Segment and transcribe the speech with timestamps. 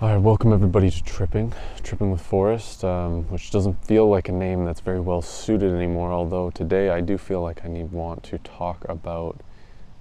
[0.00, 1.52] All right, welcome everybody to Tripping,
[1.82, 6.12] Tripping with Forrest, um, which doesn't feel like a name that's very well suited anymore.
[6.12, 9.40] Although today I do feel like I need want to talk about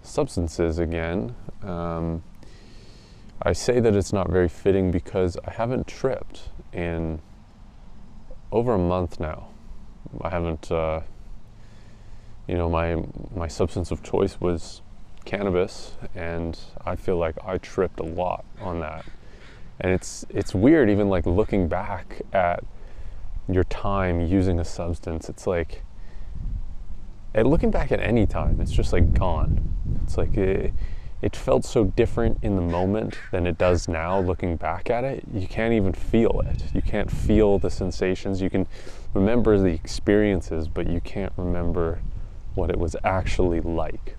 [0.03, 1.33] substances again.
[1.63, 2.21] Um,
[3.41, 7.19] I say that it's not very fitting because I haven't tripped in
[8.51, 9.47] over a month now.
[10.21, 11.01] I haven't, uh,
[12.45, 13.03] you know, my
[13.35, 14.83] my substance of choice was
[15.25, 16.55] cannabis, and
[16.85, 19.03] I feel like I tripped a lot on that
[19.79, 22.63] and it's it's weird even like looking back at
[23.49, 25.83] your time using a substance it's like
[27.37, 29.61] and looking back at any time it's just like gone.
[30.03, 30.73] It's like it,
[31.21, 35.23] it felt so different in the moment than it does now looking back at it.
[35.31, 36.63] You can't even feel it.
[36.73, 38.41] You can't feel the sensations.
[38.41, 38.67] You can
[39.13, 42.01] remember the experiences but you can't remember
[42.55, 44.17] what it was actually like.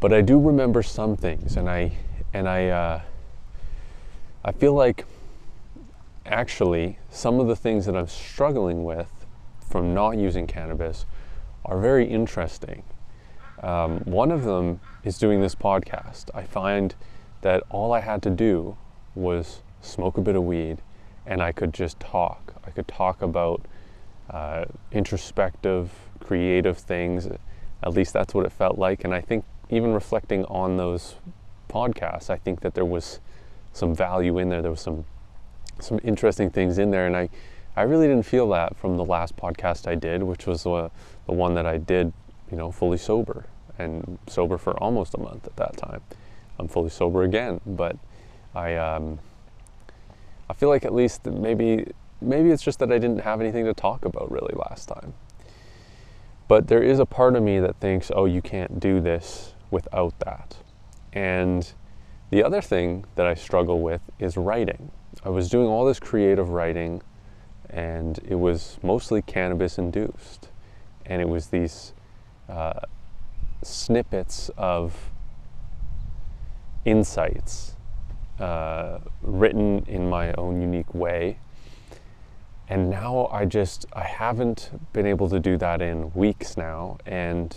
[0.00, 1.92] But i do remember some things and i
[2.32, 3.00] and i uh,
[4.42, 5.04] I feel like
[6.24, 9.26] actually some of the things that I'm struggling with
[9.68, 11.04] from not using cannabis
[11.66, 12.82] are very interesting.
[13.62, 16.30] Um, one of them is doing this podcast.
[16.34, 16.94] I find
[17.42, 18.78] that all I had to do
[19.14, 20.78] was smoke a bit of weed
[21.26, 22.54] and I could just talk.
[22.64, 23.66] I could talk about
[24.30, 27.28] uh, introspective, creative things.
[27.82, 29.04] At least that's what it felt like.
[29.04, 31.16] And I think even reflecting on those
[31.68, 33.20] podcasts, I think that there was
[33.72, 34.62] some value in there.
[34.62, 35.04] There was some
[35.78, 37.28] some interesting things in there, and I
[37.76, 40.88] I really didn't feel that from the last podcast I did, which was uh,
[41.26, 42.12] the one that I did,
[42.50, 43.46] you know, fully sober
[43.78, 46.02] and sober for almost a month at that time.
[46.58, 47.96] I'm fully sober again, but
[48.54, 49.18] I um,
[50.48, 51.86] I feel like at least maybe
[52.20, 55.14] maybe it's just that I didn't have anything to talk about really last time.
[56.48, 60.18] But there is a part of me that thinks, oh, you can't do this without
[60.18, 60.56] that,
[61.12, 61.72] and
[62.30, 64.92] the other thing that I struggle with is writing.
[65.24, 67.02] I was doing all this creative writing,
[67.68, 70.48] and it was mostly cannabis induced.
[71.04, 71.92] And it was these
[72.48, 72.80] uh,
[73.62, 75.10] snippets of
[76.84, 77.74] insights
[78.38, 81.38] uh, written in my own unique way.
[82.68, 86.98] And now I just, I haven't been able to do that in weeks now.
[87.04, 87.56] And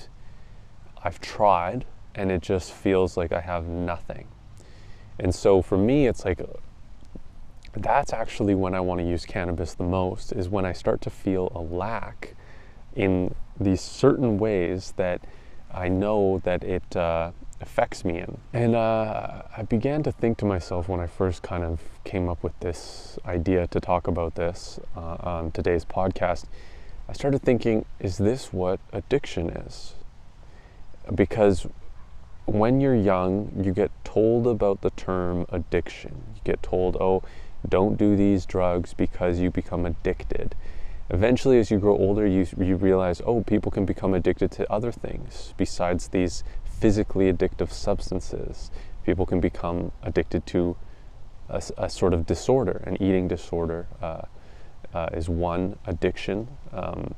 [1.03, 4.27] I've tried, and it just feels like I have nothing.
[5.19, 6.41] And so for me, it's like
[7.75, 11.09] that's actually when I want to use cannabis the most, is when I start to
[11.09, 12.35] feel a lack
[12.95, 15.21] in these certain ways that
[15.73, 17.31] I know that it uh,
[17.61, 18.37] affects me in.
[18.53, 22.43] And uh, I began to think to myself when I first kind of came up
[22.43, 26.45] with this idea to talk about this uh, on today's podcast,
[27.09, 29.95] I started thinking, is this what addiction is?
[31.13, 31.67] Because
[32.45, 36.23] when you're young, you get told about the term addiction.
[36.35, 37.23] You get told, oh,
[37.67, 40.55] don't do these drugs because you become addicted.
[41.09, 44.91] Eventually, as you grow older, you, you realize, oh, people can become addicted to other
[44.91, 48.71] things besides these physically addictive substances.
[49.05, 50.75] People can become addicted to
[51.49, 54.21] a, a sort of disorder, an eating disorder uh,
[54.93, 56.47] uh, is one addiction.
[56.71, 57.15] Um,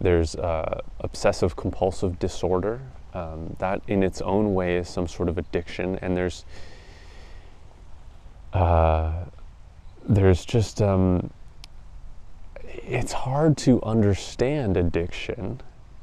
[0.00, 2.82] there's uh, obsessive compulsive disorder,
[3.16, 6.44] um, that in its own way is some sort of addiction and there's
[8.52, 9.24] uh,
[10.08, 11.30] there's just um,
[12.64, 15.60] it's hard to understand addiction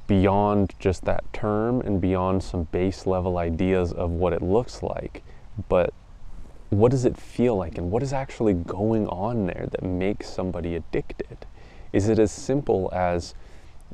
[0.07, 5.23] beyond just that term and beyond some base level ideas of what it looks like
[5.69, 5.93] but
[6.73, 10.75] what does it feel like and what is actually going on there that makes somebody
[10.75, 11.45] addicted?
[11.91, 13.35] Is it as simple as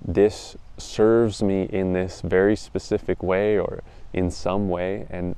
[0.03, 3.81] this serves me in this very specific way or
[4.13, 5.35] in some way and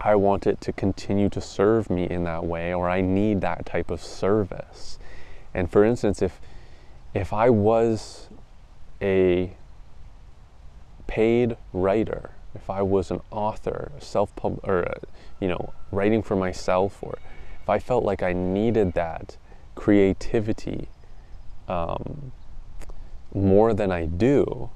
[0.00, 3.66] I want it to continue to serve me in that way or I need that
[3.66, 4.98] type of service.
[5.52, 6.40] And for instance, if
[7.14, 8.28] if I was
[9.02, 9.52] a
[11.06, 14.98] paid writer, if I was an author, self pub or uh,
[15.40, 17.18] you know, writing for myself or
[17.62, 19.36] if I felt like I needed that
[19.74, 20.88] creativity
[21.66, 22.32] um,
[23.34, 24.70] more than I do,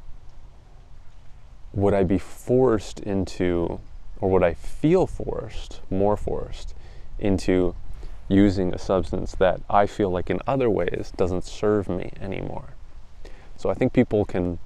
[1.72, 3.80] would I be forced into,
[4.20, 6.74] or would I feel forced, more forced,
[7.18, 7.74] into
[8.28, 12.74] using a substance that I feel like in other ways doesn't serve me anymore?
[13.56, 14.58] So I think people can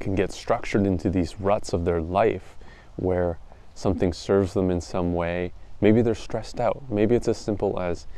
[0.00, 2.56] can get structured into these ruts of their life
[2.96, 3.38] where
[3.74, 5.52] something serves them in some way.
[5.80, 6.82] Maybe they're stressed out.
[6.90, 8.08] Maybe it's as simple as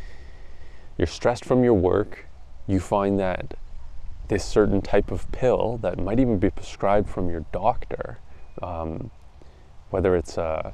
[0.96, 2.26] you're stressed from your work,
[2.66, 3.54] you find that
[4.28, 8.18] this certain type of pill that might even be prescribed from your doctor,
[8.62, 9.10] um,
[9.90, 10.72] whether it's uh,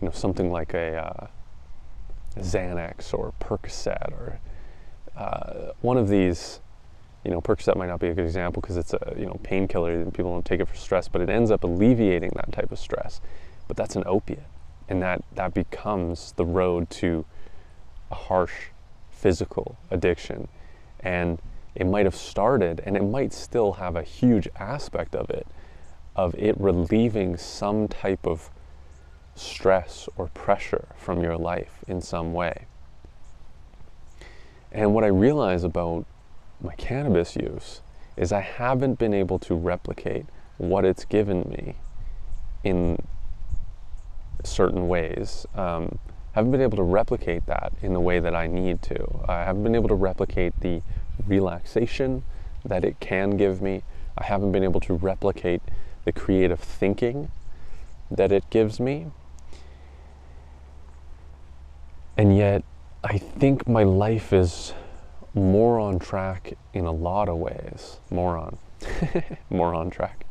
[0.00, 1.26] you know something like a uh,
[2.40, 4.40] Xanax or Percocet or
[5.16, 6.60] uh, one of these.
[7.24, 9.92] You know, Percocet might not be a good example because it's a you know painkiller
[9.92, 12.78] and people don't take it for stress, but it ends up alleviating that type of
[12.78, 13.20] stress.
[13.66, 14.46] But that's an opiate,
[14.88, 17.24] and that that becomes the road to
[18.10, 18.70] a harsh
[19.10, 20.48] physical addiction,
[21.00, 21.38] and
[21.74, 25.46] it might have started, and it might still have a huge aspect of it,
[26.16, 28.50] of it relieving some type of
[29.34, 32.66] stress or pressure from your life in some way.
[34.72, 36.04] And what I realize about
[36.60, 37.80] my cannabis use
[38.16, 40.26] is I haven't been able to replicate
[40.58, 41.76] what it's given me
[42.64, 42.98] in
[44.42, 45.46] certain ways.
[45.54, 45.98] Um,
[46.32, 49.24] haven't been able to replicate that in the way that I need to.
[49.28, 50.82] I haven't been able to replicate the
[51.26, 52.24] relaxation
[52.64, 53.82] that it can give me.
[54.16, 55.62] I haven't been able to replicate
[56.04, 57.30] the creative thinking
[58.10, 59.06] that it gives me.
[62.16, 62.64] And yet,
[63.04, 64.72] I think my life is
[65.34, 68.00] more on track in a lot of ways.
[68.10, 68.58] More on.
[69.50, 70.26] more on track.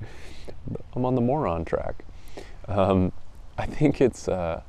[0.94, 2.04] I'm on the more on track.
[2.68, 3.12] Um,
[3.58, 4.62] I think it's, uh,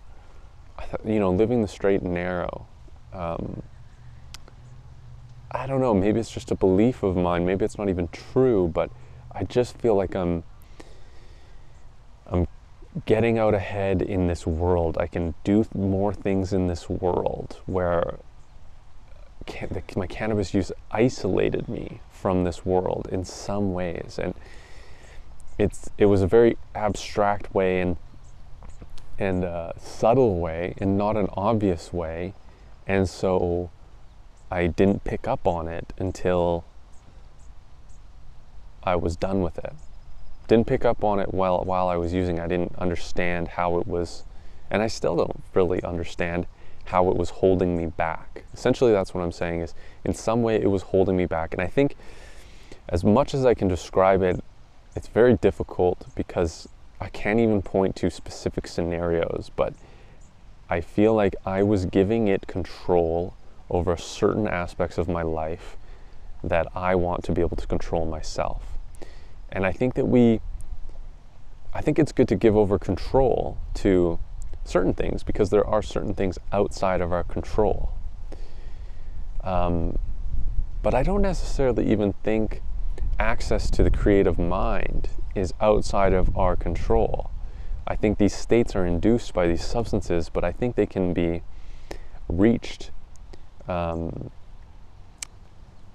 [1.05, 2.67] you know, living the straight and narrow.
[3.13, 3.63] Um,
[5.51, 8.69] I don't know, maybe it's just a belief of mine, maybe it's not even true,
[8.69, 8.91] but
[9.33, 10.43] I just feel like I'm
[12.27, 12.47] I'm
[13.07, 14.99] getting out ahead in this world.
[14.99, 18.19] I can do more things in this world where
[19.47, 24.35] can, the, my cannabis use isolated me from this world in some ways, and
[25.57, 27.97] it's it was a very abstract way and
[29.19, 29.45] and
[29.81, 32.35] subtle way, and not an obvious way,
[32.87, 33.71] and so
[34.51, 36.65] I didn't pick up on it until
[38.83, 39.73] I was done with it.
[40.47, 42.41] Didn't pick up on it while while I was using.
[42.41, 44.25] I didn't understand how it was,
[44.71, 46.47] and I still don't really understand
[46.87, 48.45] how it was holding me back.
[48.55, 49.61] Essentially, that's what I'm saying.
[49.61, 49.75] Is
[50.05, 51.97] in some way it was holding me back, and I think
[52.89, 54.43] as much as I can describe it,
[54.97, 56.67] it's very difficult because
[56.99, 59.75] I can't even point to specific scenarios, but
[60.71, 63.35] I feel like I was giving it control
[63.71, 65.77] over certain aspects of my life
[66.43, 68.79] that I want to be able to control myself.
[69.51, 70.41] And I think that we,
[71.75, 74.19] I think it's good to give over control to
[74.65, 77.91] certain things because there are certain things outside of our control.
[79.43, 79.99] Um,
[80.83, 82.63] but I don't necessarily even think
[83.19, 87.31] access to the creative mind is outside of our control.
[87.87, 91.43] I think these states are induced by these substances, but I think they can be
[92.29, 92.91] reached
[93.69, 94.31] um,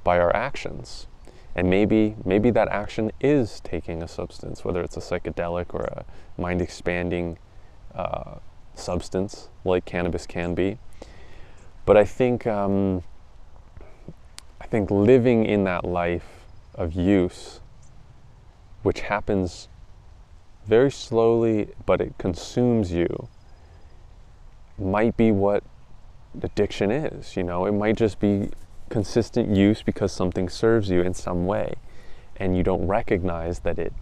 [0.04, 1.08] by our actions.
[1.56, 6.06] And maybe, maybe that action is taking a substance, whether it's a psychedelic or a
[6.42, 7.38] mind expanding
[7.94, 8.36] uh,
[8.76, 10.78] substance like cannabis can be.
[11.86, 13.04] But I think, um,
[14.60, 17.60] I think living in that life of use,
[18.82, 19.68] which happens
[20.66, 23.28] very slowly, but it consumes you,
[24.80, 25.64] might be what
[26.42, 27.36] addiction is.
[27.36, 28.50] You know, it might just be
[28.90, 31.76] consistent use because something serves you in some way,
[32.38, 33.94] and you don't recognize that it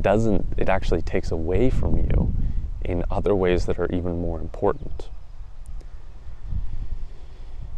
[0.00, 2.32] doesn't, it actually takes away from you
[2.82, 5.08] in other ways that are even more important.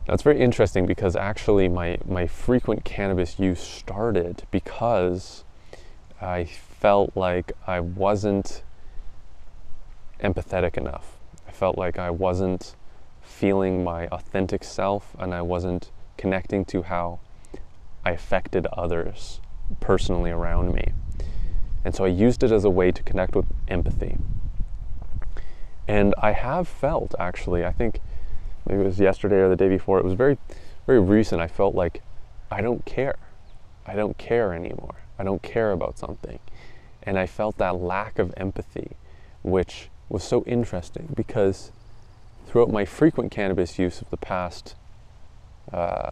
[0.06, 5.44] Now, it's very interesting because actually my, my frequent cannabis use started because
[6.20, 8.62] I felt like I wasn't
[10.20, 11.19] empathetic enough.
[11.46, 12.74] I felt like I wasn't
[13.43, 17.19] feeling my authentic self and I wasn't connecting to how
[18.05, 19.41] I affected others
[19.81, 20.93] personally around me.
[21.84, 24.17] And so I used it as a way to connect with empathy.
[25.89, 27.99] And I have felt actually, I think
[28.65, 30.39] maybe it was yesterday or the day before, it was very,
[30.87, 31.41] very recent.
[31.41, 32.01] I felt like
[32.49, 33.19] I don't care.
[33.84, 34.94] I don't care anymore.
[35.19, 36.39] I don't care about something.
[37.03, 38.93] And I felt that lack of empathy,
[39.43, 41.72] which was so interesting because
[42.46, 44.75] throughout my frequent cannabis use of the past
[45.72, 46.11] uh,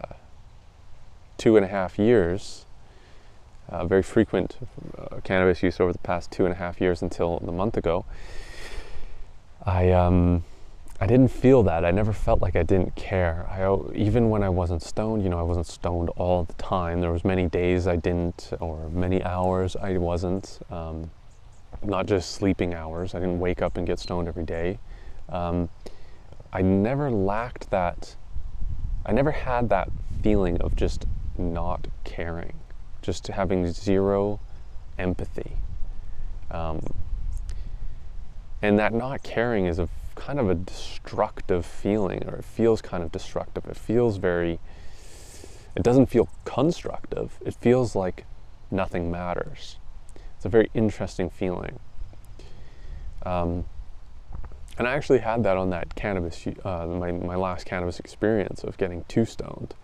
[1.38, 2.64] two and a half years,
[3.68, 4.56] uh, very frequent
[4.98, 8.04] uh, cannabis use over the past two and a half years until the month ago,
[9.64, 10.44] I um,
[11.00, 11.84] I didn't feel that.
[11.84, 13.46] I never felt like I didn't care.
[13.48, 17.00] I even when I wasn't stoned, you know, I wasn't stoned all the time.
[17.00, 20.58] There was many days I didn't, or many hours I wasn't.
[20.70, 21.10] Um,
[21.82, 23.14] not just sleeping hours.
[23.14, 24.78] I didn't wake up and get stoned every day.
[25.28, 25.68] Um,
[26.52, 28.16] I never lacked that,
[29.06, 29.90] I never had that
[30.22, 31.06] feeling of just
[31.38, 32.54] not caring,
[33.02, 34.40] just having zero
[34.98, 35.52] empathy.
[36.50, 36.80] Um,
[38.62, 43.02] and that not caring is a kind of a destructive feeling, or it feels kind
[43.02, 43.66] of destructive.
[43.66, 44.58] It feels very,
[45.74, 47.38] it doesn't feel constructive.
[47.44, 48.26] It feels like
[48.70, 49.78] nothing matters.
[50.36, 51.78] It's a very interesting feeling.
[53.22, 53.64] Um,
[54.80, 58.78] and I actually had that on that cannabis, uh, my, my last cannabis experience of
[58.78, 59.74] getting too stoned.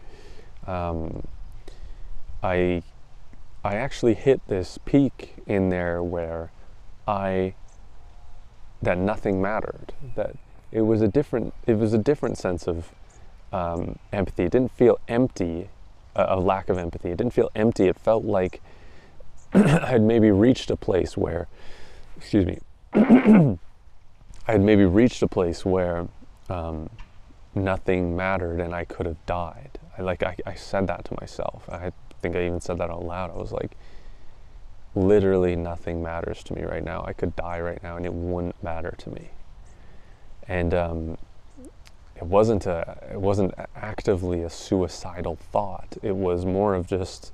[0.66, 1.28] Um,
[2.42, 2.82] I,
[3.62, 6.50] I actually hit this peak in there where
[7.06, 7.52] I,
[8.80, 10.34] that nothing mattered, that
[10.72, 12.90] it was a different, it was a different sense of
[13.52, 14.44] um, empathy.
[14.44, 15.68] It didn't feel empty,
[16.16, 17.10] uh, a lack of empathy.
[17.10, 17.84] It didn't feel empty.
[17.84, 18.62] It felt like
[19.52, 21.48] I had maybe reached a place where,
[22.16, 22.60] excuse me,
[24.48, 26.06] I had maybe reached a place where
[26.48, 26.88] um,
[27.54, 29.78] nothing mattered and I could have died.
[29.98, 31.68] I like I, I said that to myself.
[31.68, 31.90] I
[32.22, 33.30] think I even said that out loud.
[33.30, 33.76] I was like,
[34.94, 37.04] literally nothing matters to me right now.
[37.04, 39.30] I could die right now and it wouldn't matter to me.
[40.46, 41.18] And um,
[42.14, 45.96] it wasn't a it wasn't actively a suicidal thought.
[46.02, 47.32] It was more of just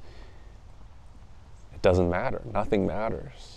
[1.74, 2.40] it doesn't matter.
[2.52, 3.51] Nothing matters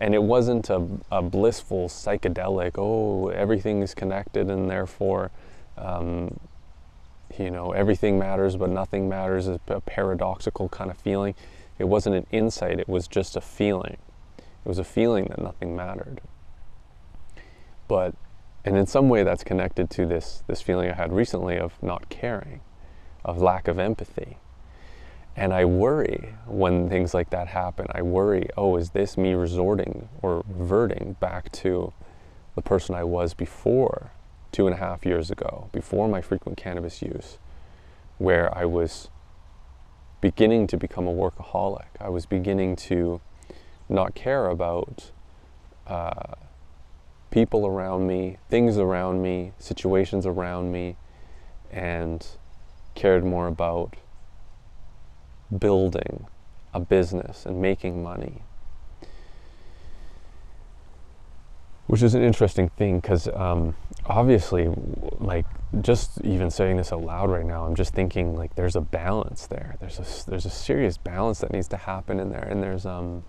[0.00, 5.30] and it wasn't a, a, blissful psychedelic oh everything's connected and therefore
[5.76, 6.38] um,
[7.38, 11.34] you know everything matters but nothing matters a, paradoxical kind of feeling.
[11.78, 13.98] It wasn't an insight it was just a feeling.
[14.38, 16.20] It was a feeling that nothing mattered.
[17.88, 18.14] But
[18.64, 22.08] and in some way that's connected to this this feeling i had recently of not
[22.08, 22.60] caring
[23.24, 24.36] of lack of empathy
[25.36, 27.86] and I worry when things like that happen.
[27.92, 31.92] I worry, oh, is this me resorting or reverting back to
[32.54, 34.10] the person I was before
[34.52, 37.38] two and a half years ago, before my frequent cannabis use,
[38.18, 39.08] where I was
[40.20, 41.86] beginning to become a workaholic.
[42.00, 43.20] I was beginning to
[43.88, 45.12] not care about
[45.86, 46.34] uh,
[47.30, 50.96] people around me, things around me, situations around me,
[51.70, 52.26] and
[52.94, 53.94] cared more about
[55.56, 56.26] building
[56.72, 58.42] a business and making money.
[61.86, 63.74] Which is an interesting thing because um,
[64.06, 64.68] obviously,
[65.18, 65.44] like,
[65.80, 69.46] just even saying this out loud right now, I'm just thinking like there's a balance
[69.48, 69.76] there.
[69.80, 73.24] There's a there's a serious balance that needs to happen in there, and there's um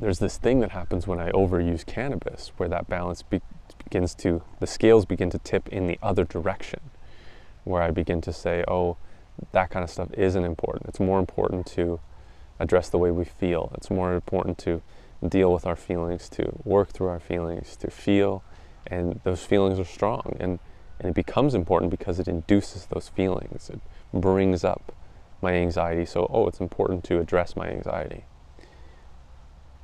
[0.00, 3.42] there's this thing that happens when I overuse cannabis, where that balance be-
[3.82, 6.80] begins to the scales begin to tip in the other direction,
[7.64, 8.96] where I begin to say, oh,
[9.52, 10.86] that kind of stuff isn't important.
[10.88, 12.00] It's more important to
[12.58, 13.72] address the way we feel.
[13.74, 14.82] It's more important to
[15.26, 18.42] deal with our feelings, to work through our feelings, to feel,
[18.86, 20.36] and those feelings are strong.
[20.38, 20.58] And,
[21.00, 23.70] and it becomes important because it induces those feelings.
[23.70, 23.80] It
[24.12, 24.94] brings up
[25.42, 26.04] my anxiety.
[26.04, 28.24] So, oh, it's important to address my anxiety.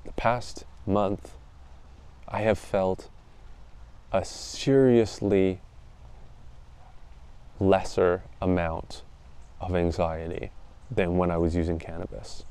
[0.05, 1.37] The past month,
[2.29, 3.09] I have felt
[4.13, 5.61] a seriously
[7.59, 9.03] lesser amount
[9.61, 10.51] of anxiety
[10.91, 12.45] than when I was using cannabis.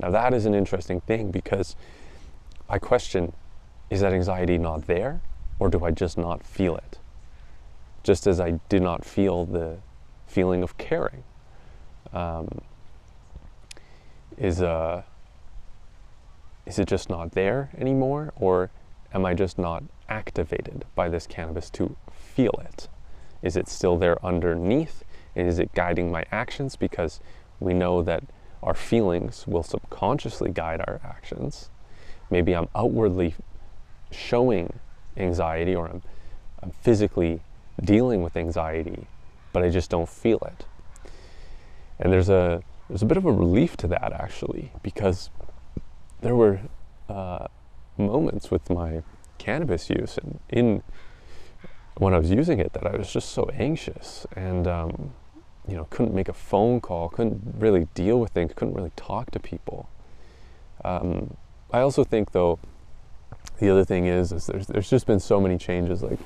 [0.00, 1.74] Now, that is an interesting thing because
[2.68, 3.32] I question
[3.90, 5.20] is that anxiety not there
[5.58, 6.98] or do I just not feel it?
[8.02, 9.78] Just as I did not feel the
[10.26, 11.24] feeling of caring.
[12.12, 12.60] Um,
[14.36, 15.02] is, uh,
[16.66, 18.70] is it just not there anymore or
[19.12, 22.88] am I just not activated by this cannabis to feel it?
[23.42, 25.02] Is it still there underneath
[25.46, 26.76] is it guiding my actions?
[26.76, 27.20] Because
[27.60, 28.24] we know that
[28.62, 31.70] our feelings will subconsciously guide our actions.
[32.30, 33.34] Maybe I'm outwardly
[34.10, 34.78] showing
[35.16, 36.02] anxiety or I'm,
[36.62, 37.40] I'm physically
[37.80, 39.06] dealing with anxiety,
[39.52, 40.66] but I just don't feel it.
[41.98, 45.30] And there's a there's a bit of a relief to that actually, because
[46.20, 46.60] there were
[47.08, 47.46] uh,
[47.96, 49.02] moments with my
[49.38, 50.82] cannabis use and in
[51.96, 55.12] when I was using it that I was just so anxious and um,
[55.68, 59.30] you know, couldn't make a phone call, couldn't really deal with things, couldn't really talk
[59.32, 59.88] to people.
[60.84, 61.36] Um,
[61.70, 62.58] I also think, though,
[63.58, 66.02] the other thing is, is there's, there's just been so many changes.
[66.02, 66.18] Like,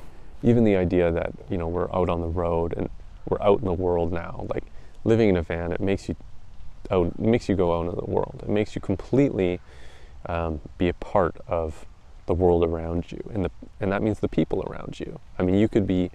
[0.44, 2.88] even the idea that, you know, we're out on the road and
[3.28, 4.46] we're out in the world now.
[4.48, 4.64] Like,
[5.04, 6.14] living in a van, it makes you
[6.90, 8.40] out, it makes you go out into the world.
[8.44, 9.60] It makes you completely
[10.26, 11.84] um, be a part of
[12.26, 15.18] the world around you, and the, and that means the people around you.
[15.38, 16.12] I mean, you could be,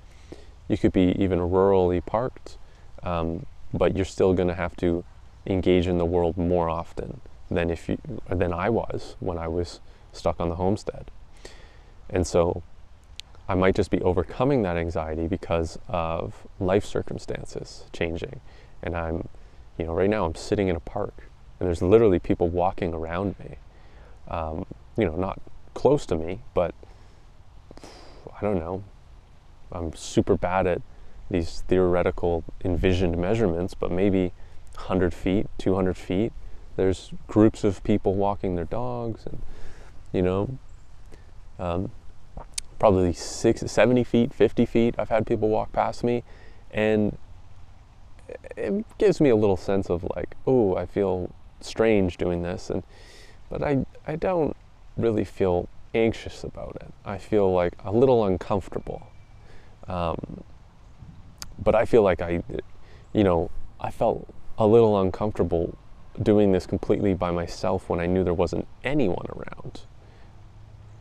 [0.70, 2.58] you could be even rurally parked
[3.04, 5.04] um, but you're still going to have to
[5.46, 7.98] engage in the world more often than if you
[8.30, 9.80] than I was when I was
[10.12, 11.10] stuck on the homestead.
[12.10, 12.64] And so
[13.48, 18.42] I might just be overcoming that anxiety because of life circumstances changing.
[18.84, 19.30] And I'm,
[19.78, 21.14] you know, right now I'm sitting in a park
[21.60, 23.58] and there's literally people walking around me.
[24.28, 24.66] Um,
[24.98, 25.40] you know, not
[25.74, 26.76] close to me, but
[27.82, 28.84] I don't know,
[29.72, 30.82] I'm super bad at
[31.30, 34.34] these theoretical envisioned measurements, but maybe
[34.76, 36.32] 100 feet, 200 feet,
[36.76, 39.42] there's groups of people walking their dogs, and
[40.14, 40.58] you know,
[41.60, 41.92] um,
[42.80, 44.96] probably six, 70 feet, 50 feet.
[44.98, 46.24] I've had people walk past me,
[46.72, 47.18] and
[48.56, 52.84] it gives me a little sense of like, oh, I feel strange doing this, and
[53.50, 54.56] but I I don't
[54.96, 56.94] really feel anxious about it.
[57.04, 59.08] I feel like a little uncomfortable.
[59.88, 60.44] Um,
[61.64, 62.44] but I feel like I,
[63.14, 63.50] you know,
[63.80, 65.78] I felt a little uncomfortable
[66.22, 69.82] doing this completely by myself when I knew there wasn't anyone around.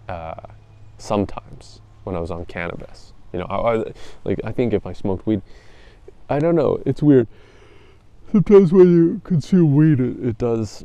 [0.09, 0.53] Uh,
[0.99, 3.93] sometimes when I was on cannabis, you know, I, I,
[4.25, 5.43] like I think if I smoked weed,
[6.29, 7.29] I don't know, it's weird.
[8.33, 10.85] Sometimes when you consume weed, it, it does.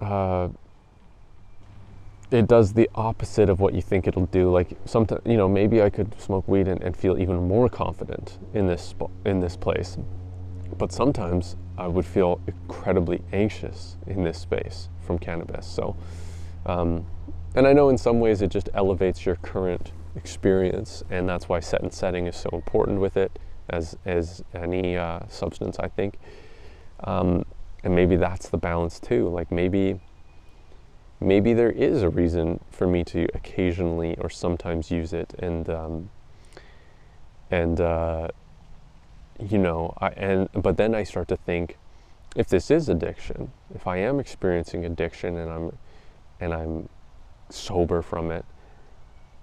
[0.00, 0.48] Uh,
[2.30, 4.50] it does the opposite of what you think it'll do.
[4.50, 8.38] Like sometimes, you know, maybe I could smoke weed and, and feel even more confident
[8.54, 9.96] in this in this place.
[10.76, 15.66] But sometimes I would feel incredibly anxious in this space from cannabis.
[15.66, 15.96] So,
[16.66, 17.06] um,
[17.54, 21.60] and I know in some ways it just elevates your current experience, and that's why
[21.60, 23.38] set and setting is so important with it,
[23.70, 26.18] as as any uh, substance, I think.
[27.04, 27.44] Um,
[27.84, 29.28] and maybe that's the balance too.
[29.28, 30.00] Like maybe
[31.20, 36.10] maybe there is a reason for me to occasionally or sometimes use it and um,
[37.50, 38.28] and uh,
[39.38, 41.78] you know I, and but then I start to think
[42.34, 45.78] if this is addiction if I am experiencing addiction and I'm
[46.40, 46.88] and I'm
[47.48, 48.44] sober from it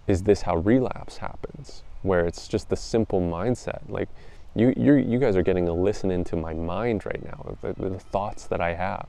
[0.05, 1.81] is this how relapse happens?
[2.01, 4.09] Where it's just the simple mindset like
[4.55, 8.45] you you guys are getting a listen into my mind right now the, the thoughts
[8.47, 9.07] that I have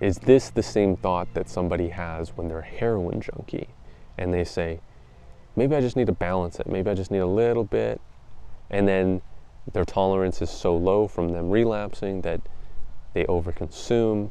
[0.00, 3.68] is this the same thought that somebody has when they're a heroin junkie?
[4.18, 4.80] And they say,
[5.56, 8.00] maybe I just need to balance it, maybe I just need a little bit,
[8.70, 9.22] and then
[9.72, 12.40] their tolerance is so low from them relapsing that
[13.14, 14.30] they overconsume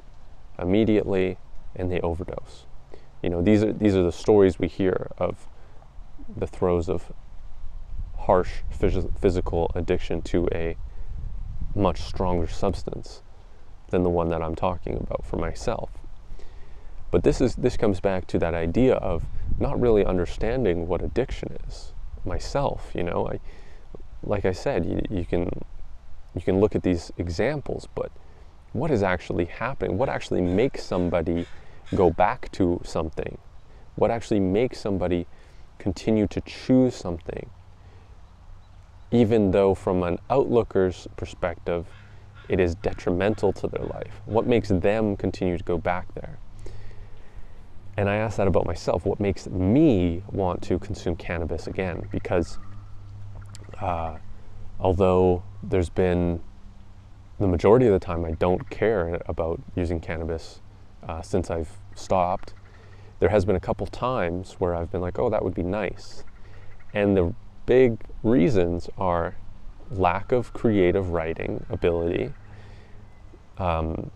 [0.60, 1.38] immediately
[1.76, 2.65] and they overdose.
[3.21, 5.47] You know, these are these are the stories we hear of
[6.36, 7.12] the throes of
[8.19, 10.76] harsh phys- physical addiction to a
[11.73, 13.21] much stronger substance
[13.93, 15.91] than the one that I'm talking about for myself.
[17.12, 19.23] But this is this comes back to that idea of
[19.60, 21.93] not really understanding what addiction is
[22.25, 22.91] myself.
[22.95, 23.39] You know, I,
[24.23, 25.47] like I said, you, you can
[26.34, 28.12] you can look at these examples, but
[28.73, 29.99] what is actually happening?
[29.99, 31.45] What actually makes somebody
[31.93, 33.38] go back to something?
[33.95, 35.27] What actually makes somebody
[35.77, 37.47] continue to choose something,
[39.12, 41.86] even though from an outlooker's perspective,
[42.49, 44.21] it is detrimental to their life?
[44.25, 46.38] What makes them continue to go back there?
[47.95, 49.06] And I ask that about myself.
[49.06, 52.08] What makes me want to consume cannabis again?
[52.12, 52.58] Because
[53.79, 54.17] uh,
[54.79, 56.41] although there's been
[57.39, 60.62] the majority of the time I don't care about using cannabis
[61.08, 62.53] uh, since I've stopped,
[63.19, 66.23] there has been a couple times where I've been like, oh, that would be nice.
[66.93, 67.34] And the
[67.65, 69.36] big reasons are
[69.91, 72.34] lack of creative writing ability,
[73.58, 74.12] um,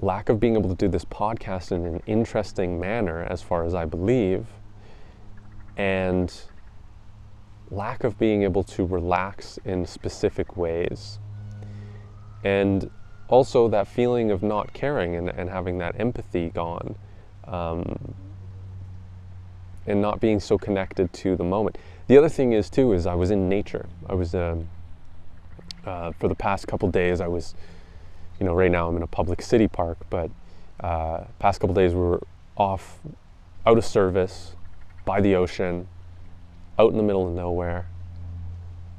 [0.00, 3.74] lack of being able to do this podcast in an interesting manner, as far as
[3.74, 4.46] I believe,
[5.76, 6.32] and
[7.70, 11.18] lack of being able to relax in specific ways.
[12.42, 12.90] And
[13.28, 16.96] also that feeling of not caring and, and having that empathy gone.
[17.46, 18.14] Um,
[19.86, 21.78] and not being so connected to the moment.
[22.06, 23.86] The other thing is too is I was in nature.
[24.08, 24.68] I was um,
[25.86, 27.54] uh, for the past couple days, I was,
[28.38, 30.30] you know, right now I'm in a public city park, but
[30.80, 32.22] uh, past couple days we were
[32.56, 33.00] off,
[33.66, 34.54] out of service,
[35.04, 35.88] by the ocean,
[36.78, 37.86] out in the middle of nowhere,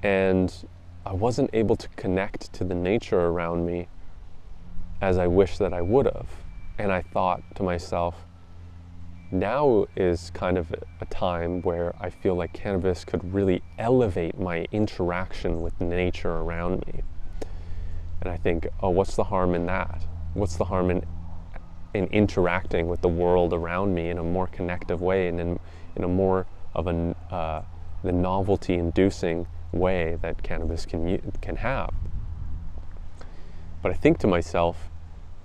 [0.04, 0.54] and
[1.06, 3.88] I wasn't able to connect to the nature around me
[5.02, 6.28] as I wish that I would have.
[6.78, 8.16] And I thought to myself,
[9.40, 14.68] now is kind of a time where I feel like cannabis could really elevate my
[14.72, 17.02] interaction with nature around me.
[18.22, 20.06] And I think, oh, what's the harm in that?
[20.34, 21.06] What's the harm in,
[21.94, 25.60] in interacting with the world around me in a more connective way and in,
[25.96, 27.62] in a more of a uh,
[28.04, 31.94] the novelty inducing way that cannabis can, can have?
[33.82, 34.90] But I think to myself,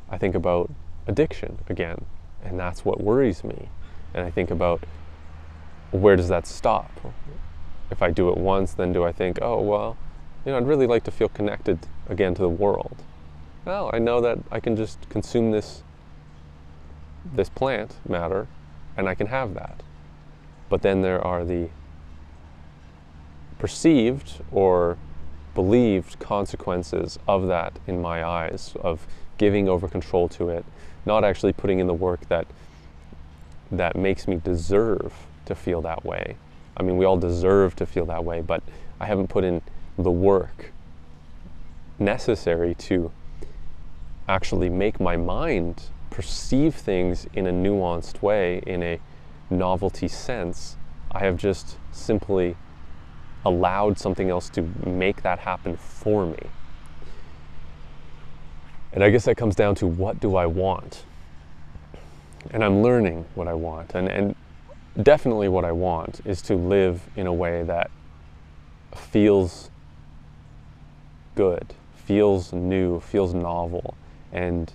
[0.08, 0.70] I think about
[1.06, 2.06] addiction again,
[2.42, 3.68] and that's what worries me.
[4.14, 4.82] And I think about
[5.90, 6.90] where does that stop?
[7.90, 9.96] If I do it once, then do I think, oh, well,
[10.44, 13.02] you know, I'd really like to feel connected again to the world.
[13.64, 15.82] Well, I know that I can just consume this
[17.34, 18.46] this plant matter
[18.96, 19.82] and I can have that.
[20.68, 21.68] But then there are the
[23.58, 24.96] perceived or
[25.54, 30.64] believed consequences of that in my eyes, of giving over control to it,
[31.04, 32.46] not actually putting in the work that
[33.70, 35.12] that makes me deserve
[35.46, 36.36] to feel that way.
[36.76, 38.62] I mean, we all deserve to feel that way, but
[38.98, 39.62] I haven't put in
[39.98, 40.72] the work
[41.98, 43.12] necessary to
[44.28, 49.00] actually make my mind perceive things in a nuanced way, in a
[49.48, 50.76] novelty sense.
[51.12, 52.56] I have just simply
[53.44, 56.38] allowed something else to make that happen for me.
[58.92, 61.04] And I guess that comes down to what do I want?
[62.50, 63.94] And I'm learning what I want.
[63.94, 64.34] And, and
[65.02, 67.90] definitely what I want is to live in a way that
[68.94, 69.70] feels
[71.34, 73.94] good, feels new, feels novel,
[74.32, 74.72] and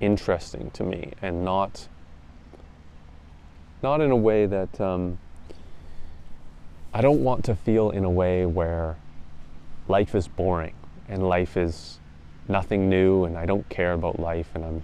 [0.00, 1.88] interesting to me, and not
[3.82, 5.18] not in a way that um,
[6.92, 8.96] I don't want to feel in a way where
[9.88, 10.74] life is boring
[11.08, 11.98] and life is
[12.48, 14.82] nothing new and I don't care about life and I'm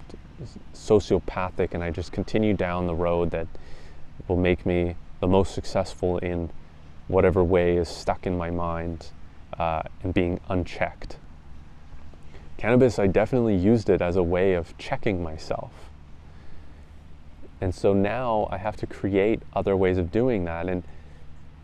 [0.73, 3.47] sociopathic and I just continue down the road that
[4.27, 6.49] will make me the most successful in
[7.07, 9.07] whatever way is stuck in my mind
[9.57, 11.17] uh, and being unchecked.
[12.57, 15.71] Cannabis, I definitely used it as a way of checking myself.
[17.61, 20.67] And so now I have to create other ways of doing that.
[20.67, 20.83] And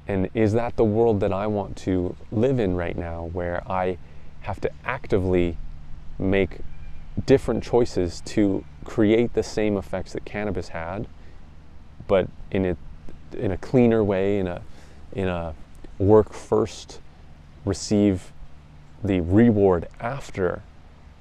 [0.08, 3.98] and is that the world that I want to live in right now, where I
[4.42, 5.58] have to actively
[6.20, 6.60] make
[7.26, 11.08] different choices to create the same effects that cannabis had,
[12.08, 12.78] but in a,
[13.38, 14.62] in a cleaner way, in a,
[15.14, 15.54] in a
[15.98, 17.00] work first,
[17.66, 18.32] receive
[19.04, 20.62] the reward after,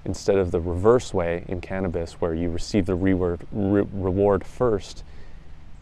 [0.04, 5.04] instead of the reverse way in cannabis, where you receive the reward, re- reward first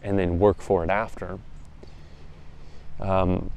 [0.03, 1.39] and then work for it after.
[2.99, 3.51] Um,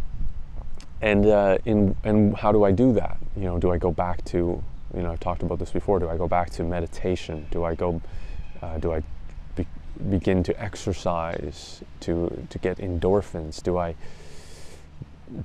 [1.00, 3.18] and uh, in and how do I do that?
[3.36, 4.62] You know, do I go back to
[4.94, 5.98] you know I've talked about this before.
[5.98, 7.46] Do I go back to meditation?
[7.50, 8.00] Do I go?
[8.62, 9.02] Uh, do I
[9.56, 9.66] be,
[10.08, 13.62] begin to exercise to to get endorphins?
[13.62, 13.94] Do I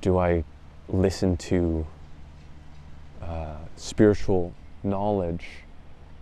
[0.00, 0.44] do I
[0.88, 1.86] listen to
[3.22, 5.46] uh, spiritual knowledge?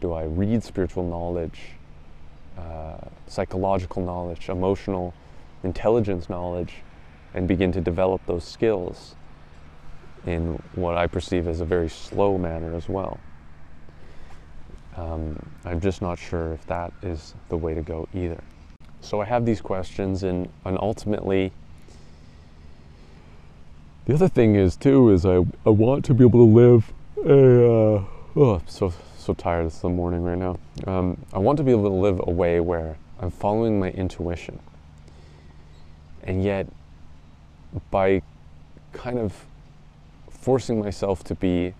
[0.00, 1.60] Do I read spiritual knowledge,
[2.56, 5.12] uh, psychological knowledge, emotional
[5.62, 6.82] intelligence knowledge?
[7.34, 9.14] and begin to develop those skills
[10.28, 13.18] in what I perceive as a very slow manner as well.
[14.96, 18.42] Um, I'm just not sure if that is the way to go either.
[19.00, 21.52] So I have these questions, and, and ultimately,
[24.06, 26.92] the other thing is too is I, I want to be able to live
[27.24, 28.04] a uh,
[28.36, 30.58] oh I'm so so tired it's the morning right now.
[30.86, 34.58] Um, I want to be able to live a way where I'm following my intuition,
[36.22, 36.66] and yet
[37.90, 38.22] by
[38.92, 39.44] kind of
[40.40, 41.74] forcing myself to be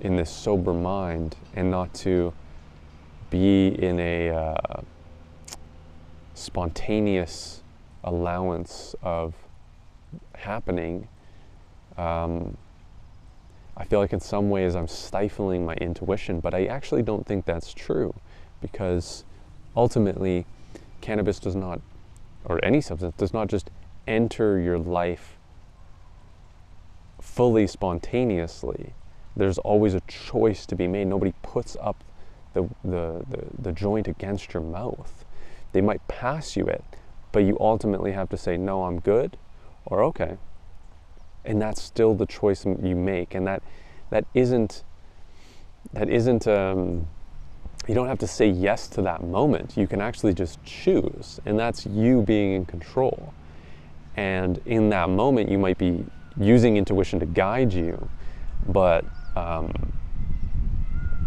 [0.00, 2.32] in this sober mind and not to
[3.30, 4.80] be in a uh,
[6.34, 7.62] spontaneous
[8.04, 9.34] allowance of
[10.34, 11.08] happening,
[11.96, 12.56] um,
[13.76, 17.44] I feel like in some ways I'm stifling my intuition, but I actually don't think
[17.44, 18.14] that's true
[18.60, 19.24] because
[19.76, 20.46] ultimately
[21.00, 21.80] cannabis does not,
[22.44, 23.70] or any substance, does not just
[24.06, 25.35] enter your life
[27.36, 28.94] fully spontaneously.
[29.36, 31.06] There's always a choice to be made.
[31.06, 32.02] Nobody puts up
[32.54, 35.26] the, the, the, the, joint against your mouth.
[35.72, 36.82] They might pass you it,
[37.32, 39.36] but you ultimately have to say, no, I'm good,
[39.84, 40.38] or okay.
[41.44, 43.34] And that's still the choice you make.
[43.34, 43.62] And that,
[44.08, 44.82] that isn't,
[45.92, 47.06] that isn't, um,
[47.86, 49.76] you don't have to say yes to that moment.
[49.76, 51.38] You can actually just choose.
[51.44, 53.34] And that's you being in control.
[54.16, 56.06] And in that moment, you might be
[56.38, 58.08] using intuition to guide you,
[58.68, 59.04] but
[59.36, 59.92] um,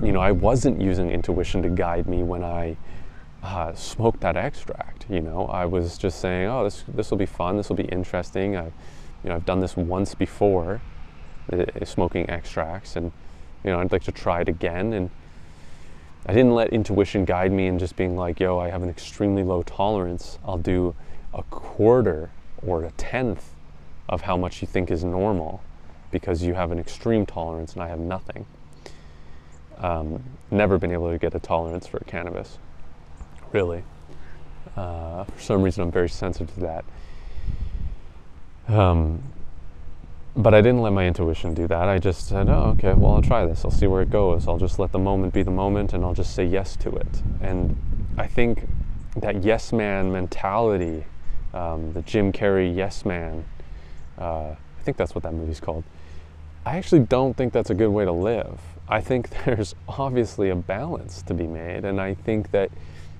[0.01, 2.77] you know, I wasn't using intuition to guide me when I
[3.43, 5.05] uh, smoked that extract.
[5.09, 7.57] You know, I was just saying, "Oh, this this will be fun.
[7.57, 8.65] This will be interesting." I,
[9.23, 10.81] you know, I've done this once before,
[11.51, 13.11] uh, smoking extracts, and
[13.63, 14.93] you know, I'd like to try it again.
[14.93, 15.09] And
[16.25, 19.43] I didn't let intuition guide me and just being like, "Yo, I have an extremely
[19.43, 20.39] low tolerance.
[20.45, 20.95] I'll do
[21.33, 22.31] a quarter
[22.65, 23.53] or a tenth
[24.09, 25.61] of how much you think is normal
[26.11, 28.45] because you have an extreme tolerance and I have nothing.
[29.77, 32.57] Um, never been able to get a tolerance for cannabis,
[33.53, 33.83] really.
[34.75, 36.85] Uh, for some reason, I'm very sensitive to that.
[38.67, 39.23] Um,
[40.35, 41.87] but I didn't let my intuition do that.
[41.87, 43.63] I just said, oh, okay, well, I'll try this.
[43.63, 44.47] I'll see where it goes.
[44.47, 47.21] I'll just let the moment be the moment and I'll just say yes to it.
[47.41, 47.77] And
[48.17, 48.67] I think
[49.15, 51.03] that yes man mentality
[51.53, 53.43] um, the Jim Carrey yes man
[54.19, 55.83] uh, I think that's what that movie's called.
[56.65, 58.59] I actually don't think that's a good way to live.
[58.87, 62.71] I think there's obviously a balance to be made, and I think that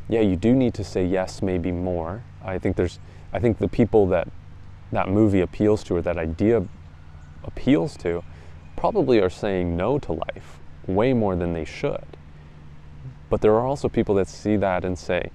[0.09, 2.23] yeah, you do need to say yes, maybe more.
[2.43, 2.99] I think there's,
[3.31, 4.27] I think the people that
[4.91, 6.65] that movie appeals to or that idea
[7.43, 8.23] appeals to
[8.75, 12.17] probably are saying no to life way more than they should.
[13.29, 15.29] But there are also people that see that and say,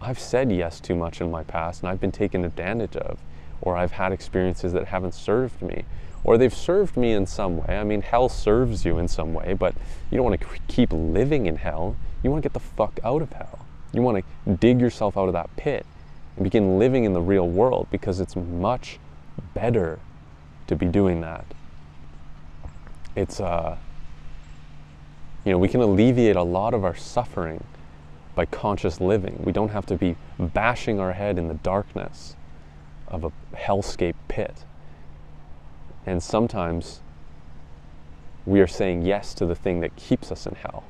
[0.00, 3.18] I've said yes too much in my past and I've been taken advantage of,
[3.62, 5.84] or I've had experiences that haven't served me,
[6.24, 7.78] or they've served me in some way.
[7.78, 9.74] I mean, hell serves you in some way, but
[10.10, 11.96] you don't want to keep living in hell.
[12.22, 13.64] You want to get the fuck out of hell.
[13.92, 15.86] You want to dig yourself out of that pit
[16.36, 18.98] and begin living in the real world because it's much
[19.54, 20.00] better
[20.66, 21.44] to be doing that.
[23.14, 23.76] It's, uh,
[25.44, 27.62] you know, we can alleviate a lot of our suffering
[28.34, 29.40] by conscious living.
[29.44, 32.36] We don't have to be bashing our head in the darkness
[33.12, 34.64] of a hellscape pit.
[36.04, 37.00] And sometimes
[38.44, 40.84] we are saying yes to the thing that keeps us in hell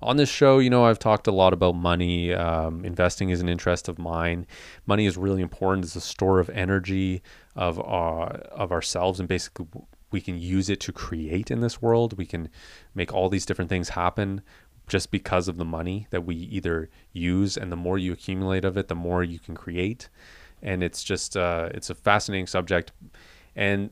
[0.00, 2.32] on this show, you know, I've talked a lot about money.
[2.32, 4.46] Um, investing is an interest of mine.
[4.86, 5.84] Money is really important.
[5.84, 7.22] It's a store of energy
[7.56, 9.66] of our, uh, of ourselves, and basically,
[10.10, 12.16] we can use it to create in this world.
[12.16, 12.48] We can
[12.94, 14.40] make all these different things happen
[14.86, 18.76] just because of the money that we either use, and the more you accumulate of
[18.76, 20.08] it, the more you can create.
[20.62, 22.92] And it's just uh, it's a fascinating subject,
[23.54, 23.90] and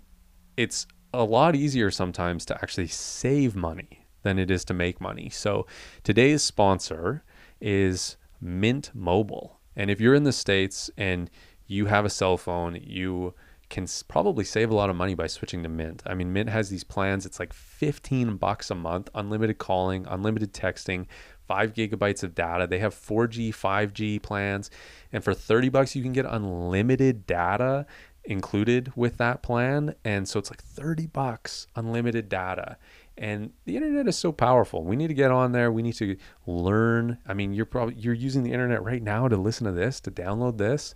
[0.57, 5.31] it's a lot easier sometimes to actually save money than it is to make money.
[5.31, 5.67] So
[6.03, 7.23] today's sponsor
[7.61, 9.61] is Mint Mobile.
[9.77, 11.31] And if you're in the States and
[11.67, 13.35] you have a cell phone, you
[13.69, 16.03] can probably save a lot of money by switching to Mint.
[16.07, 17.27] I mean, Mint has these plans.
[17.27, 21.07] It's like 15 bucks a month, unlimited calling, unlimited texting,
[21.47, 22.67] five gigabytes of data.
[22.67, 24.71] They have 4G, 5G plans.
[25.13, 27.87] And for 30 bucks, you can get unlimited data
[28.25, 29.95] included with that plan.
[30.05, 32.77] And so it's like 30 bucks, unlimited data.
[33.17, 34.85] And the internet is so powerful.
[34.85, 35.73] We need to get on there.
[35.73, 37.19] We need to learn.
[37.27, 40.11] I mean, you're probably you're using the internet right now to listen to this, to
[40.11, 40.95] download this.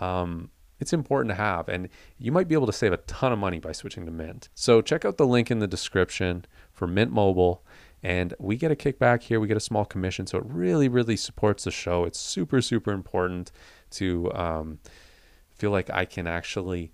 [0.00, 1.88] Um, it's important to have, and
[2.18, 4.48] you might be able to save a ton of money by switching to Mint.
[4.52, 7.64] So check out the link in the description for Mint Mobile,
[8.02, 9.38] and we get a kickback here.
[9.40, 12.04] We get a small commission, so it really, really supports the show.
[12.04, 13.52] It's super, super important
[13.92, 14.78] to um,
[15.50, 16.92] feel like I can actually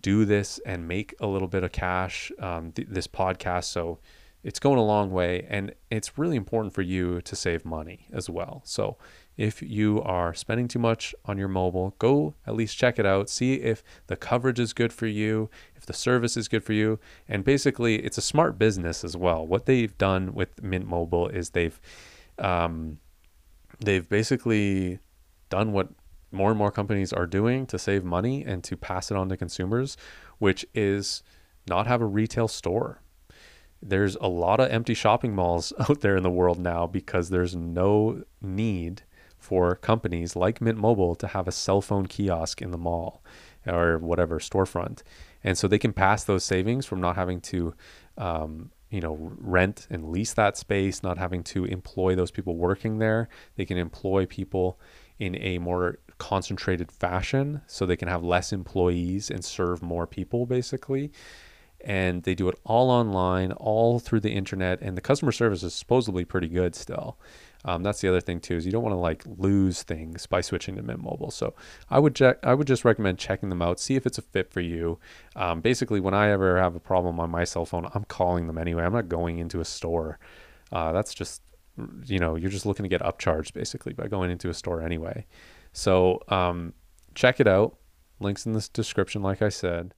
[0.00, 3.98] do this and make a little bit of cash um, th- this podcast so
[4.42, 8.28] it's going a long way and it's really important for you to save money as
[8.28, 8.96] well so
[9.36, 13.28] if you are spending too much on your mobile go at least check it out
[13.28, 16.98] see if the coverage is good for you if the service is good for you
[17.28, 21.50] and basically it's a smart business as well what they've done with mint mobile is
[21.50, 21.80] they've
[22.38, 22.98] um,
[23.80, 24.98] they've basically
[25.48, 25.88] done what
[26.32, 29.36] more and more companies are doing to save money and to pass it on to
[29.36, 29.96] consumers,
[30.38, 31.22] which is
[31.68, 33.00] not have a retail store.
[33.82, 37.54] There's a lot of empty shopping malls out there in the world now because there's
[37.54, 39.02] no need
[39.38, 43.22] for companies like Mint Mobile to have a cell phone kiosk in the mall
[43.66, 45.02] or whatever storefront.
[45.44, 47.74] And so they can pass those savings from not having to,
[48.18, 52.98] um, you know, rent and lease that space, not having to employ those people working
[52.98, 53.28] there.
[53.56, 54.80] They can employ people
[55.18, 60.46] in a more concentrated fashion so they can have less employees and serve more people
[60.46, 61.12] basically
[61.84, 65.74] and they do it all online all through the internet and the customer service is
[65.74, 67.18] supposedly pretty good still
[67.66, 70.40] um, that's the other thing too is you don't want to like lose things by
[70.40, 71.30] switching to mint mobile.
[71.30, 71.54] So
[71.90, 74.50] i would check i would just recommend checking them out see if it's a fit
[74.50, 74.98] for you.
[75.34, 78.56] Um, basically when i ever have a problem on my cell phone i'm calling them
[78.56, 78.84] anyway.
[78.84, 80.18] I'm not going into a store.
[80.72, 81.42] Uh, that's just
[82.06, 85.26] you know you're just looking to get upcharged basically by going into a store anyway.
[85.72, 86.72] So um,
[87.14, 87.76] check it out.
[88.18, 89.92] Links in the description, like I said.